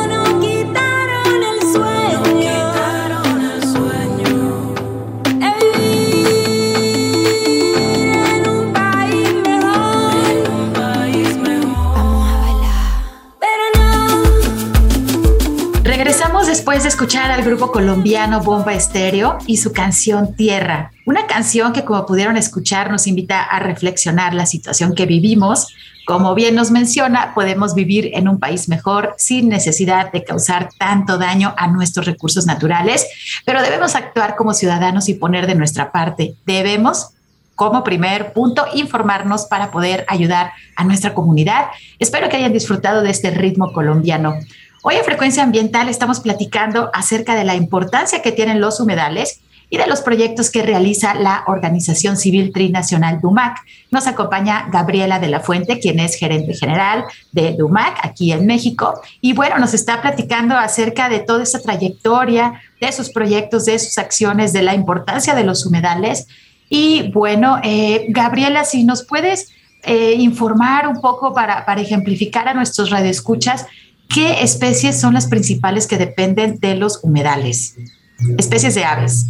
[0.08, 2.22] nos quitaron el sueño.
[8.34, 10.14] En un país mejor.
[11.94, 12.92] Vamos a bailar.
[13.40, 14.22] Pero no.
[15.84, 20.90] Regresamos después de escuchar al grupo colombiano Bomba Estéreo y su canción Tierra.
[21.12, 25.68] Una canción que como pudieron escuchar nos invita a reflexionar la situación que vivimos.
[26.06, 31.18] Como bien nos menciona, podemos vivir en un país mejor sin necesidad de causar tanto
[31.18, 33.06] daño a nuestros recursos naturales,
[33.44, 36.34] pero debemos actuar como ciudadanos y poner de nuestra parte.
[36.46, 37.10] Debemos
[37.56, 41.66] como primer punto, informarnos para poder ayudar a nuestra comunidad.
[41.98, 44.32] Espero que hayan disfrutado de este ritmo colombiano.
[44.82, 49.42] Hoy en Frecuencia Ambiental estamos platicando acerca de la importancia que tienen los humedales
[49.72, 53.56] y de los proyectos que realiza la Organización Civil Trinacional DUMAC.
[53.90, 59.00] Nos acompaña Gabriela de la Fuente, quien es gerente general de DUMAC aquí en México.
[59.22, 63.96] Y bueno, nos está platicando acerca de toda esa trayectoria, de sus proyectos, de sus
[63.96, 66.26] acciones, de la importancia de los humedales.
[66.68, 69.52] Y bueno, eh, Gabriela, si nos puedes
[69.84, 73.64] eh, informar un poco para, para ejemplificar a nuestros radioescuchas
[74.10, 77.74] qué especies son las principales que dependen de los humedales.
[78.38, 79.26] Especies de aves.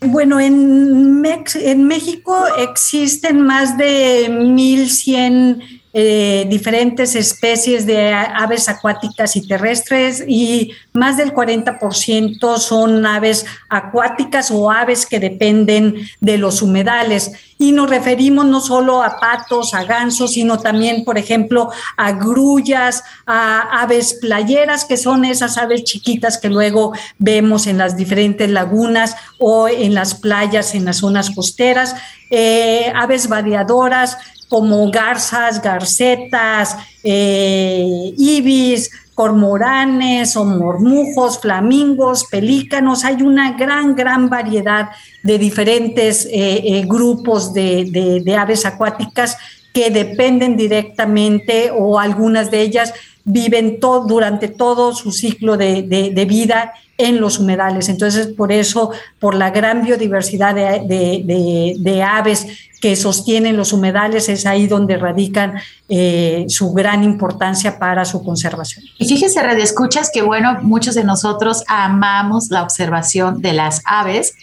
[0.00, 5.62] Bueno, en, en México existen más de 1100
[5.98, 14.50] eh, diferentes especies de aves acuáticas y terrestres y más del 40% son aves acuáticas
[14.50, 17.32] o aves que dependen de los humedales.
[17.56, 23.02] Y nos referimos no solo a patos, a gansos, sino también, por ejemplo, a grullas,
[23.24, 29.16] a aves playeras, que son esas aves chiquitas que luego vemos en las diferentes lagunas
[29.38, 31.96] o en las playas, en las zonas costeras,
[32.28, 34.18] eh, aves variadoras
[34.48, 43.02] como garzas, garcetas, eh, ibis, cormoranes o mormujos, flamingos, pelícanos.
[43.02, 44.90] Hay una gran, gran variedad
[45.22, 49.38] de diferentes eh, eh, grupos de, aves acuáticas
[49.72, 52.92] que dependen directamente o algunas de ellas
[53.26, 57.88] viven to- durante todo su ciclo de, de- de vida en los humedales.
[57.90, 62.46] Entonces, por eso, por la gran biodiversidad de, de- aves
[62.80, 65.54] que sostienen los humedales, es ahí donde radican
[65.88, 68.84] eh, su gran importancia para su conservación.
[68.98, 74.34] Y fíjense, Radio Escuchas, que bueno, muchos de nosotros amamos la observación de las aves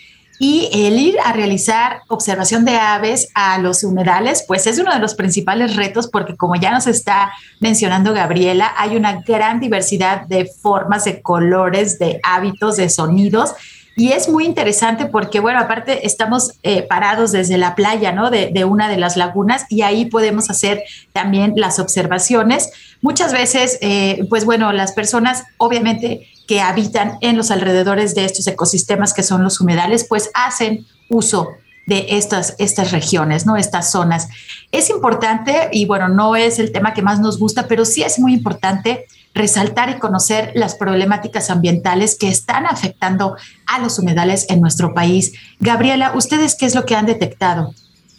[0.43, 4.99] y el ir a realizar observación de aves a los humedales, pues es uno de
[4.99, 7.31] los principales retos porque como ya nos está
[7.61, 13.53] mencionando Gabriela, hay una gran diversidad de formas, de colores, de hábitos, de sonidos.
[13.95, 18.29] Y es muy interesante porque, bueno, aparte estamos eh, parados desde la playa, ¿no?
[18.29, 20.83] De, de, una de las lagunas y ahí podemos hacer
[21.13, 22.69] también las observaciones.
[22.99, 28.47] Muchas veces, eh, pues bueno, las personas obviamente que habitan en los alrededores de estos
[28.47, 31.49] ecosistemas que son los humedales, pues hacen uso
[31.85, 33.57] de estas, estas regiones, ¿no?
[33.57, 34.29] Estas zonas.
[34.71, 38.19] Es importante, y bueno, no es el tema que más nos gusta, pero sí es
[38.19, 43.35] muy importante resaltar y conocer las problemáticas ambientales que están afectando
[43.65, 45.33] a los humedales en nuestro país.
[45.59, 47.73] Gabriela, ¿ustedes qué es lo que han detectado?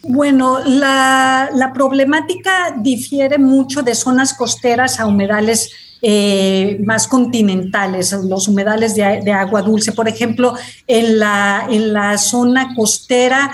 [0.07, 8.93] Bueno, la, problemática difiere mucho de zonas costeras a humedales eh, más continentales, los humedales
[8.93, 9.93] de, de, agua dulce.
[9.93, 10.53] Por ejemplo,
[10.85, 13.51] en la, en la zona costera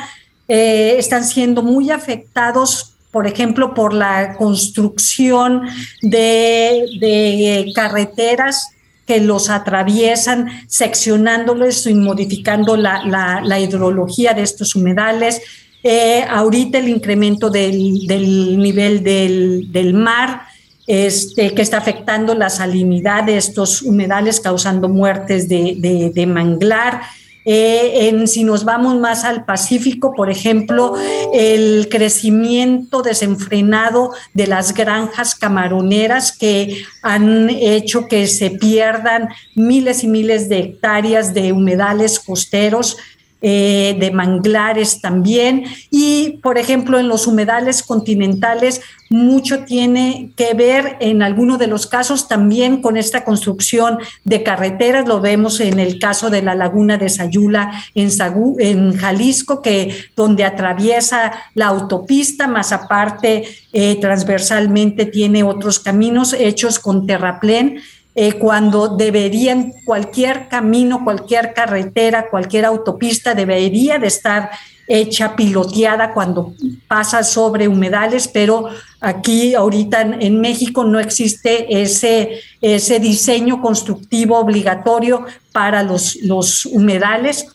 [0.50, 5.62] eh, están siendo muy afectados, por ejemplo, por la construcción
[6.02, 8.72] de, de carreteras
[9.08, 15.42] que los atraviesan, seccionándolos y modificando la, la, la hidrología de estos humedales.
[15.84, 20.44] Eh, ahorita el incremento del, nivel del, mar,
[20.86, 27.02] este, que está afectando la salinidad de estos humedales, causando muertes de, manglar.
[27.44, 30.94] Eh, si nos vamos más al Pacífico, por ejemplo,
[31.34, 40.08] el crecimiento desenfrenado de las granjas camaroneras que han hecho que se pierdan miles y
[40.08, 42.98] miles de hectáreas de humedales costeros
[43.42, 45.66] eh, de manglares también.
[45.90, 51.86] Y, por ejemplo, en los humedales continentales, mucho tiene que ver en algunos de los
[51.86, 55.08] casos también con esta construcción de carreteras.
[55.08, 61.34] Lo vemos en el caso de la laguna de Sayula en, Jalisco, que donde atraviesa
[61.54, 67.82] la autopista, más aparte eh, transversalmente tiene otros caminos hechos con terraplén
[68.14, 74.50] eh, cuando deberían cualquier camino, cualquier carretera, cualquier autopista debería de estar
[74.88, 76.54] hecha piloteada cuando
[76.90, 78.68] pasa sobre humedales, pero
[79.00, 87.48] aquí ahorita en, México no existe ese, ese diseño constructivo obligatorio para los, los humedales.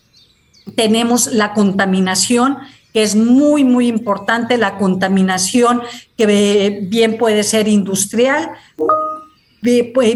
[0.76, 2.56] Tenemos la contaminación
[2.94, 5.82] que es muy, muy importante, la contaminación
[6.16, 8.52] que bien puede ser industrial,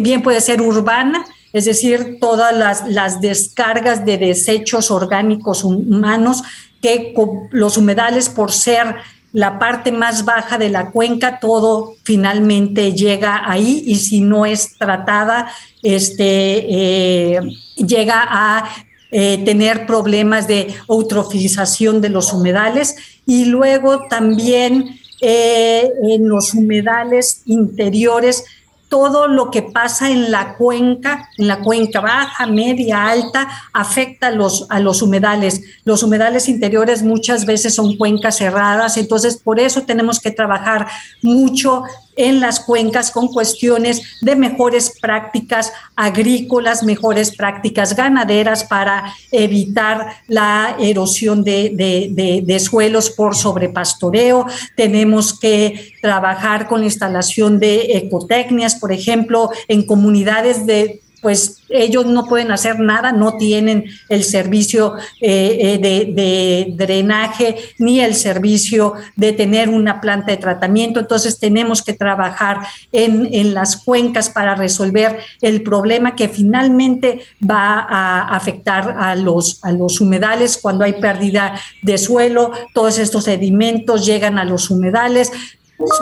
[0.01, 6.43] bien puede ser urbana, es decir, todas las, descargas de desechos orgánicos humanos
[6.81, 7.13] que
[7.51, 8.97] los humedales, por ser
[9.33, 14.77] la parte más baja de la cuenca, todo finalmente llega ahí y si no es
[14.79, 15.51] tratada,
[15.83, 17.41] este, eh,
[17.77, 18.69] llega a
[19.13, 22.97] eh, tener problemas de eutrofización de los humedales
[23.27, 28.45] y luego también eh, en los humedales interiores
[28.91, 34.31] todo lo que pasa en la cuenca, en la cuenca baja, media, alta, afecta a
[34.33, 35.63] los, a los humedales.
[35.85, 40.89] Los humedales interiores muchas veces son cuencas cerradas, entonces por eso tenemos que trabajar
[41.23, 41.85] mucho
[42.17, 50.77] en las cuencas con cuestiones de mejores prácticas agrícolas, mejores prácticas ganaderas para evitar la
[50.79, 54.47] erosión de, suelos por sobrepastoreo.
[54.77, 62.07] Tenemos que trabajar con la instalación de ecotecnias, por ejemplo, en comunidades de pues ellos
[62.07, 68.95] no pueden hacer nada, no tienen el servicio eh, eh, de, drenaje ni el servicio
[69.17, 71.01] de tener una planta de tratamiento.
[71.01, 72.59] Entonces tenemos que trabajar
[72.93, 79.63] en, en, las cuencas para resolver el problema que finalmente va a afectar a los,
[79.63, 82.53] a los humedales cuando hay pérdida de suelo.
[82.75, 85.33] Todos estos sedimentos llegan a los humedales,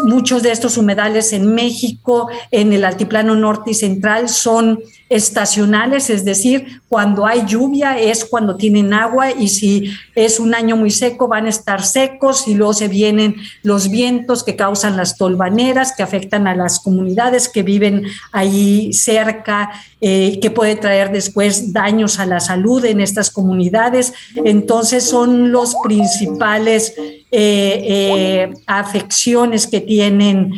[0.05, 6.25] Muchos de estos humedales en México, en el altiplano norte y central, son estacionales, es
[6.25, 11.29] decir, cuando hay lluvia es cuando tienen agua y si es un año muy seco
[11.29, 16.03] van a estar secos y luego se vienen los vientos que causan las tolvaneras, que
[16.03, 19.71] afectan a las comunidades que viven ahí cerca,
[20.01, 24.13] eh, que puede traer después daños a la salud en estas comunidades.
[24.35, 26.95] Entonces son los principales
[27.31, 30.55] eh, eh, afecciones que tienen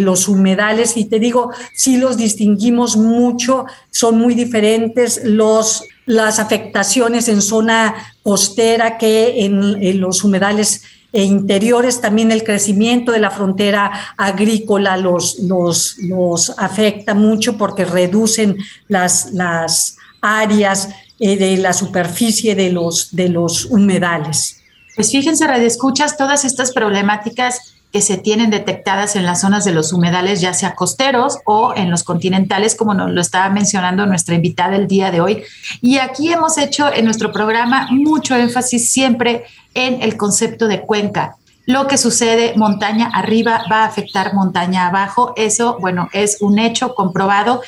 [0.00, 7.28] los humedales y te digo, si los distinguimos mucho, son muy diferentes los, las afectaciones
[7.28, 10.82] en zona costera que en, los humedales
[11.12, 18.58] interiores, también el crecimiento de la frontera agrícola los, los, los afecta mucho porque reducen
[18.88, 20.90] las, las áreas
[21.20, 24.57] eh, de la superficie de los, de los humedales.
[24.98, 29.92] Pues fíjense, escuchas todas estas problemáticas que se tienen detectadas en las zonas de los
[29.92, 34.74] humedales, ya sea costeros o en los continentales, como nos lo estaba mencionando nuestra invitada
[34.74, 35.44] el día de hoy.
[35.82, 41.36] Y aquí hemos hecho en nuestro programa mucho énfasis siempre en el concepto de cuenca.
[41.68, 45.34] Lo que sucede montaña arriba va a afectar montaña abajo.
[45.36, 47.60] Eso, bueno, es un hecho comprobado.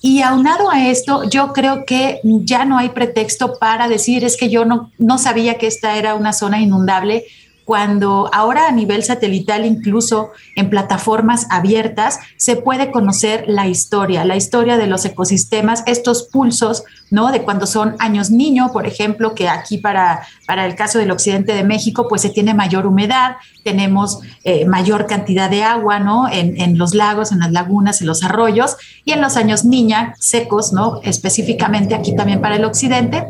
[0.00, 4.48] Y aunado a esto, yo creo que ya no hay pretexto para decir es que
[4.48, 7.24] yo no, no sabía que esta era una zona inundable
[7.68, 14.36] cuando ahora a nivel satelital, incluso en plataformas abiertas, se puede conocer la historia, la
[14.36, 17.30] historia de los ecosistemas, estos pulsos, ¿no?
[17.30, 21.52] De cuando son años niño, por ejemplo, que aquí para, para el caso del occidente
[21.52, 26.26] de México, pues se tiene mayor humedad, tenemos eh, mayor cantidad de agua, ¿no?
[26.26, 30.14] En, en, los lagos, en las lagunas, en los arroyos, y en los años niña,
[30.18, 31.00] secos, ¿no?
[31.02, 33.26] Específicamente aquí también para el occidente,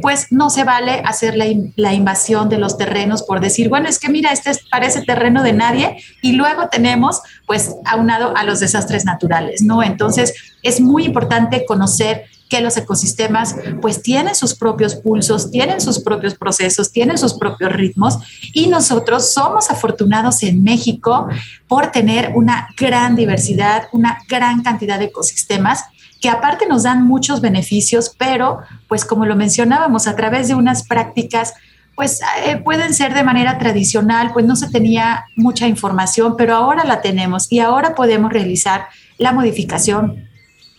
[0.00, 1.44] pues no se vale hacer la,
[1.76, 5.52] la invasión de los terrenos por decir, bueno, es que mira, este parece terreno de
[5.52, 9.82] nadie y luego tenemos pues aunado a los desastres naturales, ¿no?
[9.82, 16.00] Entonces es muy importante conocer que los ecosistemas pues tienen sus propios pulsos, tienen sus
[16.00, 18.18] propios procesos, tienen sus propios ritmos
[18.52, 21.28] y nosotros somos afortunados en México
[21.66, 25.84] por tener una gran diversidad, una gran cantidad de ecosistemas
[26.20, 30.86] que aparte nos dan muchos beneficios, pero pues como lo mencionábamos, a través de unas
[30.86, 31.54] prácticas
[31.94, 36.84] pues eh, pueden ser de manera tradicional, pues no se tenía mucha información, pero ahora
[36.84, 38.86] la tenemos y ahora podemos realizar
[39.18, 40.28] la modificación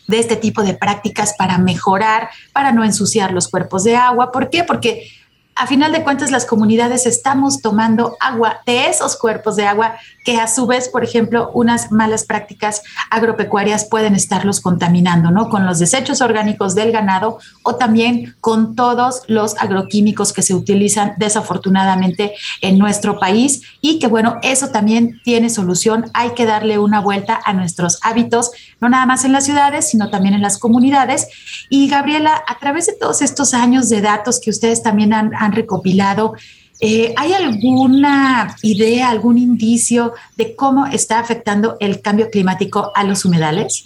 [0.07, 4.32] de este tipo de prácticas para mejorar, para no ensuciar los cuerpos de agua.
[4.32, 4.64] ¿Por qué?
[4.64, 5.07] Porque
[5.55, 10.37] a final de cuentas las comunidades estamos tomando agua de esos cuerpos de agua que
[10.37, 15.49] a su vez, por ejemplo, unas malas prácticas agropecuarias pueden estarlos contaminando, ¿no?
[15.49, 21.13] Con los desechos orgánicos del ganado o también con todos los agroquímicos que se utilizan
[21.17, 26.05] desafortunadamente en nuestro país y que bueno, eso también tiene solución.
[26.13, 28.51] Hay que darle una vuelta a nuestros hábitos,
[28.84, 31.27] no nada más en las ciudades, sino también en las comunidades.
[31.69, 36.34] Y Gabriela, a través de todos estos años de datos que ustedes también han, recopilado,
[36.79, 43.23] eh, ¿Hay alguna idea, algún indicio de cómo está afectando el cambio climático a los
[43.23, 43.86] humedales?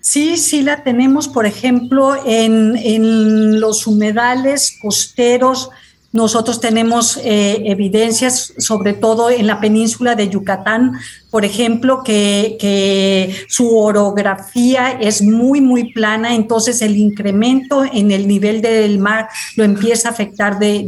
[0.00, 5.70] Sí, sí la tenemos, por ejemplo, en, en los humedales costeros
[6.14, 10.92] nosotros tenemos eh, evidencias, sobre todo en la península de Yucatán,
[11.28, 18.62] por ejemplo, que, su orografía es muy, muy plana, entonces el incremento en el nivel
[18.62, 20.86] del mar lo empieza a afectar de,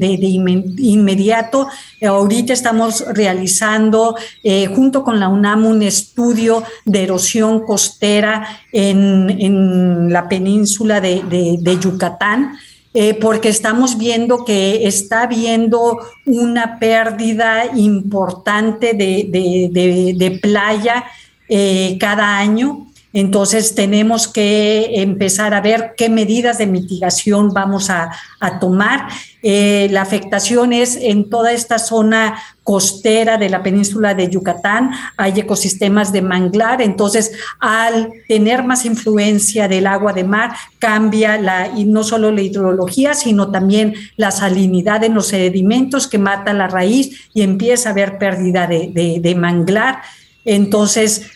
[0.79, 1.67] inmediato.
[2.07, 4.15] Ahorita estamos realizando,
[4.45, 12.53] eh, junto con la UNAM, un estudio de erosión costera en, la península de Yucatán.
[12.99, 21.05] Eh, porque estamos viendo que está habiendo una pérdida importante de, playa
[21.47, 22.86] eh, cada año.
[23.17, 28.11] Entonces tenemos que empezar a ver qué medidas de mitigación vamos a,
[28.61, 29.09] tomar.
[29.43, 35.41] Eh, la afectación es en toda esta zona costera de la península de Yucatán, hay
[35.41, 41.87] ecosistemas de manglar, entonces al tener más influencia del agua de mar, cambia la, y
[41.87, 47.31] no solo la hidrología, sino también la salinidad en los sedimentos que mata la raíz
[47.33, 50.03] y empieza a haber pérdida de, de manglar.
[50.45, 51.36] Entonces,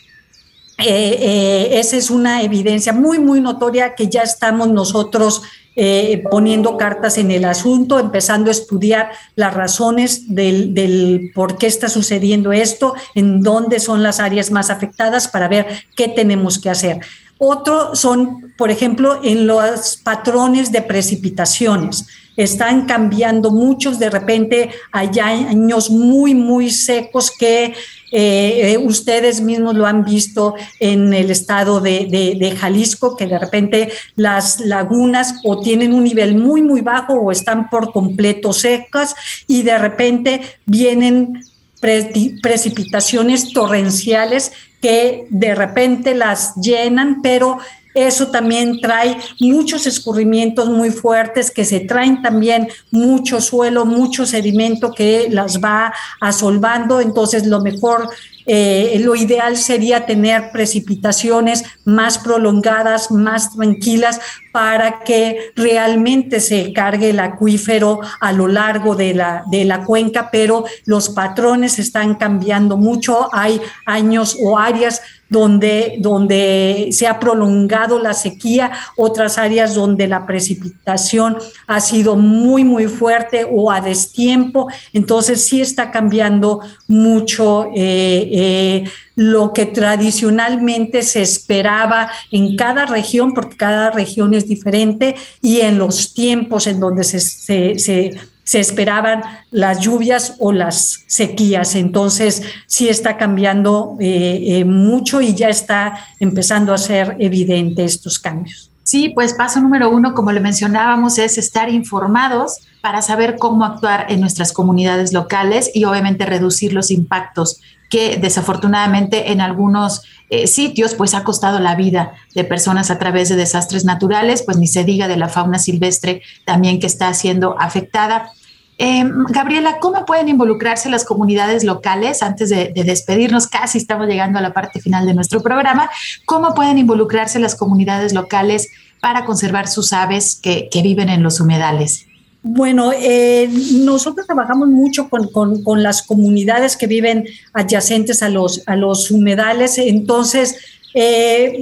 [0.81, 5.41] eh, eh, esa es una evidencia muy, muy notoria que ya estamos nosotros
[5.75, 11.87] eh, poniendo cartas en el asunto, empezando a estudiar las razones del, por qué está
[11.87, 16.99] sucediendo esto, en dónde son las áreas más afectadas para ver qué tenemos que hacer.
[17.37, 22.05] Otro son, por ejemplo, en los patrones de precipitaciones.
[22.35, 27.73] Están cambiando muchos, de repente hay años muy, muy secos que
[28.11, 34.59] eh, ustedes mismos lo han visto en el estado de, Jalisco, que de repente las
[34.59, 39.15] lagunas o tienen un nivel muy, muy bajo o están por completo secas
[39.47, 41.41] y de repente vienen
[41.79, 44.51] precipitaciones torrenciales
[44.81, 47.59] que de repente las llenan, pero
[47.93, 54.91] eso también trae muchos escurrimientos muy fuertes que se traen también mucho suelo, mucho sedimento
[54.93, 57.01] que las va asolvando.
[57.01, 58.09] Entonces, lo mejor
[58.45, 64.19] eh, lo ideal sería tener precipitaciones más prolongadas, más tranquilas,
[64.51, 70.29] para que realmente se cargue el acuífero a lo largo de la, de la cuenca,
[70.31, 73.29] pero los patrones están cambiando mucho.
[73.33, 80.27] Hay años o áreas donde, donde se ha prolongado la sequía, otras áreas donde la
[80.27, 84.67] precipitación ha sido muy, muy fuerte o a destiempo.
[84.91, 88.83] Entonces sí está cambiando mucho eh, eh,
[89.15, 95.77] lo que tradicionalmente se esperaba en cada región, porque cada región es diferente, y en
[95.77, 99.21] los tiempos en donde se, se se esperaban
[99.51, 101.75] las lluvias o las sequías.
[101.75, 108.19] Entonces sí está cambiando eh, eh, mucho y ya está empezando a ser evidente estos
[108.19, 108.71] cambios.
[108.83, 114.07] Sí, pues paso número uno, como le mencionábamos, es estar informados para saber cómo actuar
[114.09, 117.61] en nuestras comunidades locales y obviamente reducir los impactos
[117.91, 123.27] que desafortunadamente en algunos eh, sitios pues ha costado la vida de personas a través
[123.27, 127.59] de desastres naturales, pues ni se diga de la fauna silvestre también que está siendo
[127.59, 128.31] afectada.
[128.77, 132.23] Em, Gabriela, ¿cómo pueden involucrarse las comunidades locales?
[132.23, 135.89] Antes de, despedirnos, casi estamos llegando a la parte final de nuestro programa.
[136.25, 138.69] ¿Cómo pueden involucrarse las comunidades locales
[139.01, 142.07] para conservar sus aves que, viven en los humedales?
[142.43, 149.11] Bueno, eh, nosotros trabajamos mucho con, las comunidades que viven adyacentes a los, a los
[149.11, 150.57] humedales, entonces
[150.95, 151.59] eh,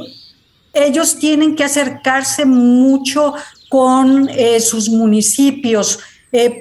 [0.74, 3.34] ellos tienen que acercarse mucho
[3.70, 6.00] con eh, sus municipios.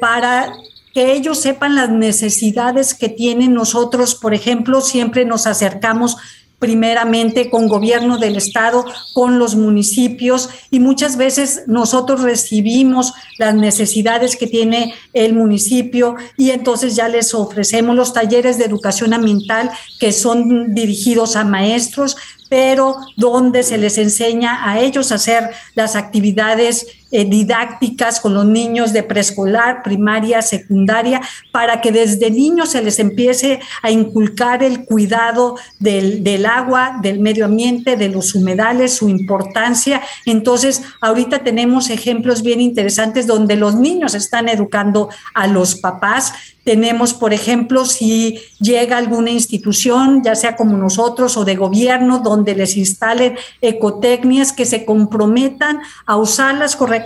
[0.00, 0.50] Para
[0.94, 4.14] que ellos sepan las necesidades que tienen nosotros.
[4.14, 6.16] Por ejemplo, siempre nos acercamos
[6.58, 8.84] primeramente con gobierno del estado,
[9.14, 16.50] con los municipios y muchas veces nosotros recibimos las necesidades que tiene el municipio y
[16.50, 22.16] entonces ya les ofrecemos los talleres de educación ambiental que son dirigidos a maestros,
[22.48, 28.92] pero donde se les enseña a ellos hacer las actividades eh, didácticas con los niños
[28.92, 31.20] de preescolar, primaria, secundaria,
[31.52, 37.20] para que desde niños se les empiece a inculcar el cuidado del, del agua, del
[37.20, 40.02] medio ambiente, de los humedales, su importancia.
[40.26, 46.32] Entonces, ahorita tenemos ejemplos bien interesantes donde los niños están educando a los papás
[46.68, 52.54] tenemos, por ejemplo, si llega alguna institución, ya sea como nosotros o de gobierno, donde
[52.54, 56.97] les instalen ecotecnias que se comprometan a usarlas correctamente,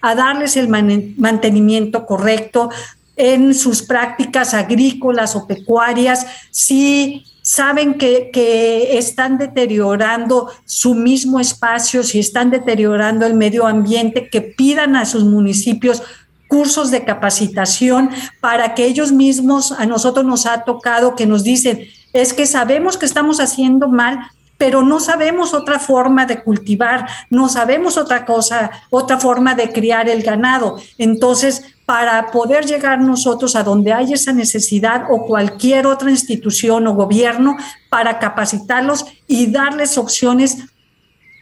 [0.00, 2.70] a darles el mantenimiento correcto
[3.16, 12.02] en sus prácticas agrícolas o pecuarias, si saben que, que, están deteriorando su mismo espacio,
[12.02, 16.02] si están deteriorando el medio ambiente, que pidan a sus municipios
[16.48, 18.10] cursos de capacitación
[18.40, 21.80] para que ellos mismos, a nosotros nos ha tocado que nos dicen,
[22.12, 24.18] es que sabemos que estamos haciendo mal,
[24.58, 30.08] pero no sabemos otra forma de cultivar, no sabemos otra cosa, otra forma de criar
[30.08, 30.78] el ganado.
[30.98, 36.94] Entonces, para poder llegar nosotros a donde hay esa necesidad o cualquier otra institución o
[36.94, 37.56] gobierno
[37.88, 40.58] para capacitarlos y darles opciones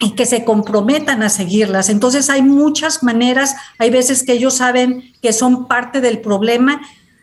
[0.00, 1.88] y que se comprometan a seguirlas.
[1.88, 6.82] Entonces hay muchas maneras, hay veces que ellos saben que son parte del problema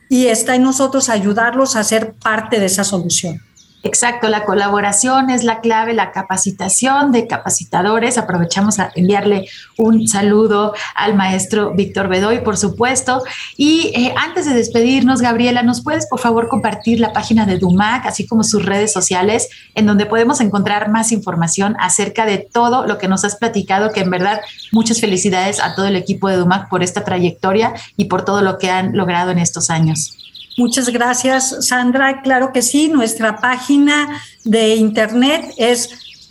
[0.09, 3.39] y está en nosotros ayudarlos a ser parte de esa solución.
[3.83, 8.19] Exacto, la colaboración es la clave, la capacitación de capacitadores.
[8.19, 13.23] Aprovechamos a enviarle un saludo al maestro Víctor Bedoy, por supuesto.
[13.57, 18.05] Y eh, antes de despedirnos, Gabriela, ¿nos puedes por favor compartir la página de Dumac,
[18.05, 22.99] así como sus redes sociales, en donde podemos encontrar más información acerca de todo lo
[22.99, 23.91] que nos has platicado?
[23.91, 28.05] Que en verdad, muchas felicidades a todo el equipo de Dumac por esta trayectoria y
[28.05, 30.20] por todo lo que han logrado en estos años.
[30.57, 32.21] Muchas gracias, Sandra.
[32.21, 35.89] Claro que sí, nuestra página de internet es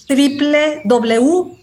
[0.09, 1.61] www.dumac.org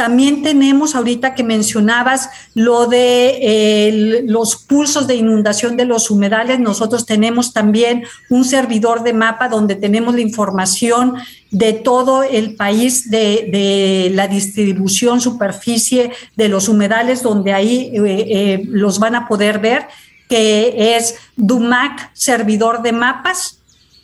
[0.00, 6.58] también tenemos ahorita que mencionabas lo de los pulsos de inundación de los humedales.
[6.58, 11.16] Nosotros tenemos también un servidor de mapa donde tenemos la información
[11.50, 18.62] de todo el país, de, la distribución, superficie de los humedales, donde ahí eh, eh,
[18.68, 19.86] los van a poder ver,
[20.30, 23.59] que es DUMAC, servidor de mapas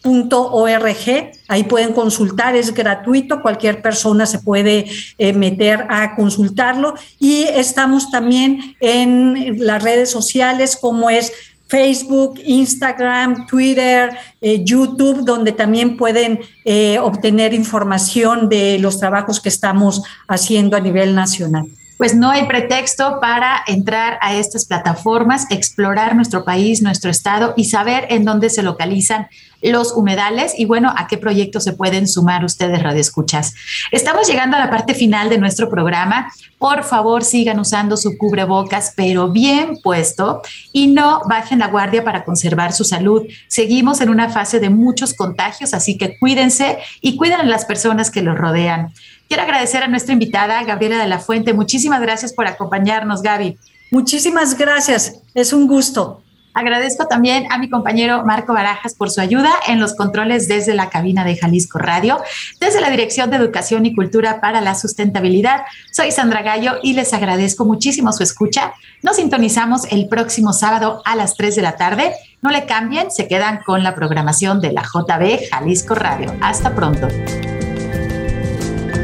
[0.07, 4.87] .org, ahí pueden consultar, es gratuito, cualquier persona se puede
[5.19, 6.95] eh, meter a consultarlo.
[7.19, 11.33] Y estamos también en las redes sociales como es
[11.69, 19.49] Facebook, Instagram, Twitter, eh, YouTube, donde también pueden eh, obtener información de los trabajos que
[19.49, 21.67] estamos haciendo a nivel nacional
[21.97, 27.65] pues no hay pretexto para entrar a estas plataformas, explorar nuestro país, nuestro estado y
[27.65, 29.29] saber en dónde se localizan
[29.63, 33.55] los humedales y bueno, a qué proyectos se pueden sumar ustedes, Radio Escuchas.
[33.91, 36.31] Estamos llegando a la parte final de nuestro programa.
[36.59, 40.43] Por favor, sigan usando su cubrebocas, pero bien puesto
[40.73, 43.23] y no bajen la guardia para conservar su salud.
[43.49, 48.11] Seguimos en una fase de muchos contagios, así que cuídense y cuiden a las personas
[48.11, 48.93] que los rodean.
[49.29, 51.53] Quiero agradecer a nuestra invitada, Gabriela de la Fuente.
[51.53, 53.59] Muchísimas gracias por acompañarnos, Gaby.
[53.91, 55.21] Muchísimas gracias.
[55.35, 56.23] Es un gusto.
[56.57, 60.89] Agradezco también a mi compañero Marco Barajas por su ayuda en los controles desde la
[60.89, 62.19] cabina de Jalisco Radio,
[62.61, 65.65] desde la Dirección de Educación y Cultura para la Sustentabilidad.
[65.93, 68.73] Soy Sandra Gallo y les agradezco muchísimo su escucha.
[69.03, 72.15] Nos sintonizamos el próximo sábado a las 3 de la tarde.
[72.41, 76.35] No le cambien, se quedan con la programación de la JB Jalisco Radio.
[76.41, 77.07] Hasta pronto.